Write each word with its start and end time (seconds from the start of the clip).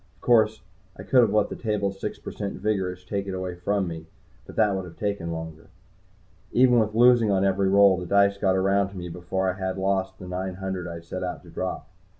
Of 0.15 0.21
course, 0.21 0.61
I 0.97 1.03
could 1.03 1.21
have 1.21 1.31
let 1.31 1.49
the 1.49 1.55
table's 1.55 1.99
six 2.01 2.17
per 2.17 2.31
cent 2.31 2.59
vigorish 2.59 3.05
take 3.05 3.27
it 3.27 3.35
away 3.35 3.53
from 3.53 3.87
me, 3.87 4.07
but 4.47 4.55
that 4.55 4.75
would 4.75 4.85
have 4.85 4.97
taken 4.97 5.31
longer. 5.31 5.67
Even 6.51 6.79
with 6.79 6.95
losing 6.95 7.29
on 7.29 7.45
every 7.45 7.69
roll, 7.69 7.97
the 7.99 8.07
dice 8.07 8.39
got 8.39 8.55
around 8.55 8.89
to 8.89 8.97
me 8.97 9.09
before 9.09 9.47
I 9.47 9.53
had 9.59 9.77
lost 9.77 10.17
the 10.17 10.27
nine 10.27 10.55
hundred 10.55 10.87
I 10.87 10.95
had 10.95 11.05
set 11.05 11.23
out 11.23 11.43
to 11.43 11.51
drop. 11.51 11.87